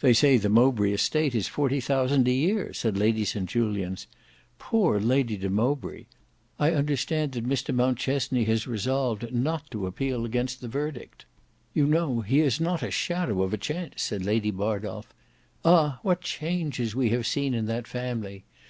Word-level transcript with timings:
"They 0.00 0.12
say 0.12 0.36
the 0.36 0.50
Mowbray 0.50 0.92
estate 0.92 1.34
is 1.34 1.48
forty 1.48 1.80
thousand 1.80 2.28
a 2.28 2.30
year," 2.30 2.74
said 2.74 2.98
Lady 2.98 3.24
St 3.24 3.48
Julians. 3.48 4.06
"Poor 4.58 5.00
Lady 5.00 5.38
de 5.38 5.48
Mowbray! 5.48 6.04
I 6.58 6.72
understand 6.72 7.32
that 7.32 7.48
Mr 7.48 7.74
Mountchesney 7.74 8.44
has 8.44 8.66
resolved 8.66 9.32
not 9.32 9.70
to 9.70 9.86
appeal 9.86 10.26
against 10.26 10.60
the 10.60 10.68
verdict." 10.68 11.24
"You 11.72 11.86
know 11.86 12.20
he 12.20 12.40
has 12.40 12.60
not 12.60 12.82
a 12.82 12.90
shadow 12.90 13.40
of 13.42 13.54
a 13.54 13.56
chance," 13.56 14.02
said 14.02 14.26
Lady 14.26 14.50
Bardolf. 14.50 15.06
"Ah! 15.64 16.00
what 16.02 16.20
changes 16.20 16.94
we 16.94 17.08
have 17.08 17.26
seen 17.26 17.54
in 17.54 17.64
that 17.64 17.88
family! 17.88 18.44